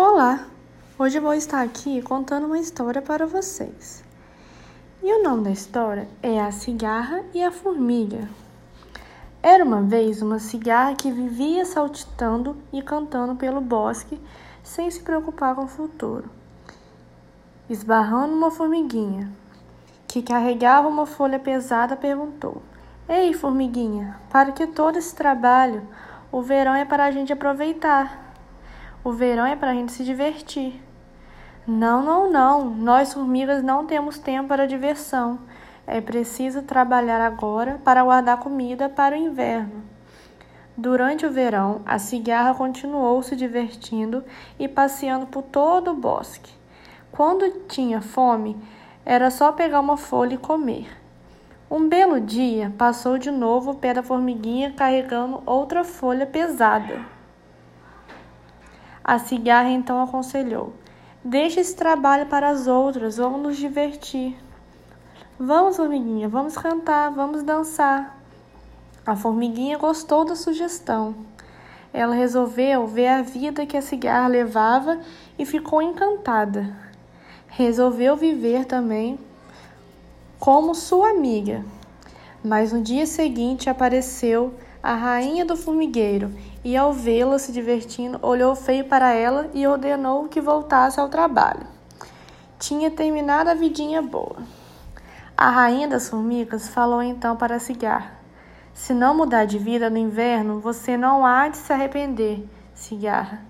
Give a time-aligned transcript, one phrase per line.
[0.00, 0.46] Olá!
[0.96, 4.04] Hoje vou estar aqui contando uma história para vocês.
[5.02, 8.28] E o nome da história é A Cigarra e a Formiga.
[9.42, 14.20] Era uma vez uma cigarra que vivia saltitando e cantando pelo bosque
[14.62, 16.30] sem se preocupar com o futuro.
[17.68, 19.32] Esbarrando uma formiguinha,
[20.06, 22.62] que carregava uma folha pesada, perguntou:
[23.08, 25.82] Ei, formiguinha, para que todo esse trabalho?
[26.30, 28.27] O verão é para a gente aproveitar.
[29.04, 30.82] O verão é para a gente se divertir.
[31.66, 32.70] Não, não, não.
[32.70, 35.38] Nós, formigas, não temos tempo para diversão.
[35.86, 39.82] É preciso trabalhar agora para guardar comida para o inverno.
[40.76, 44.24] Durante o verão, a cigarra continuou se divertindo
[44.58, 46.52] e passeando por todo o bosque.
[47.10, 48.56] Quando tinha fome,
[49.04, 50.88] era só pegar uma folha e comer.
[51.70, 57.17] Um belo dia, passou de novo da formiguinha carregando outra folha pesada.
[59.08, 60.74] A cigarra então aconselhou:
[61.24, 64.36] Deixe esse trabalho para as outras, vamos nos divertir.
[65.40, 68.20] Vamos, formiguinha, vamos cantar, vamos dançar.
[69.06, 71.14] A formiguinha gostou da sugestão.
[71.90, 75.00] Ela resolveu ver a vida que a cigarra levava
[75.38, 76.76] e ficou encantada.
[77.46, 79.18] Resolveu viver também
[80.38, 81.64] como sua amiga.
[82.44, 86.32] Mas no dia seguinte apareceu a rainha do formigueiro
[86.64, 91.66] e, ao vê-la se divertindo, olhou feio para ela e ordenou que voltasse ao trabalho.
[92.58, 94.36] Tinha terminado a vidinha boa.
[95.36, 98.12] A rainha das formigas falou então para a cigarra:
[98.74, 103.40] Se não mudar de vida no inverno, você não há de se arrepender, cigarra.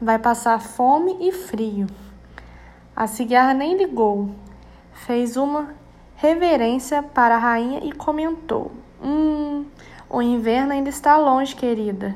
[0.00, 1.86] Vai passar fome e frio.
[2.94, 4.30] A cigarra nem ligou.
[4.92, 5.74] Fez uma
[6.14, 8.70] reverência para a rainha e comentou:
[9.02, 9.64] Hum,
[10.12, 12.14] o inverno ainda está longe, querida.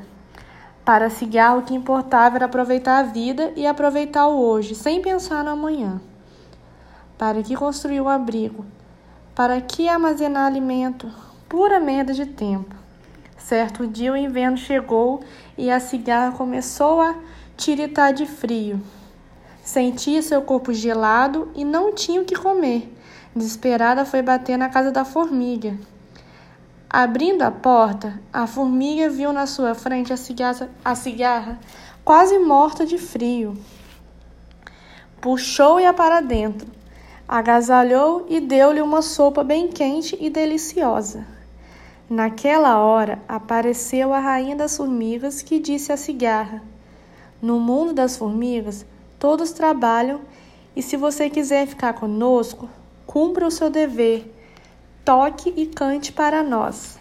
[0.84, 5.42] Para cigarro, o que importava era aproveitar a vida e aproveitar o hoje, sem pensar
[5.42, 5.98] no amanhã.
[7.16, 8.66] Para que construir o abrigo?
[9.34, 11.10] Para que armazenar alimento?
[11.48, 12.74] Pura merda de tempo.
[13.38, 15.20] Certo dia o inverno chegou
[15.56, 17.14] e a cigarra começou a
[17.56, 18.80] tiritar de frio.
[19.64, 22.94] Sentia seu corpo gelado e não tinha o que comer.
[23.34, 25.76] Desesperada foi bater na casa da formiga.
[26.98, 31.60] Abrindo a porta, a formiga viu na sua frente a cigarra, a cigarra
[32.02, 33.54] quase morta de frio.
[35.20, 36.66] Puxou-a para dentro,
[37.28, 41.26] agasalhou e deu-lhe uma sopa bem quente e deliciosa.
[42.08, 46.62] Naquela hora apareceu a rainha das formigas que disse à cigarra:
[47.42, 48.86] No mundo das formigas,
[49.18, 50.22] todos trabalham
[50.74, 52.70] e se você quiser ficar conosco,
[53.06, 54.34] cumpra o seu dever
[55.06, 56.98] toque e cante para nós.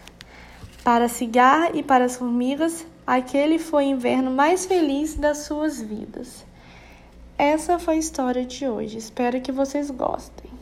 [0.84, 5.82] Para a cigarra e para as formigas, aquele foi o inverno mais feliz das suas
[5.82, 6.46] vidas.
[7.36, 8.96] Essa foi a história de hoje.
[8.96, 10.55] Espero que vocês gostem.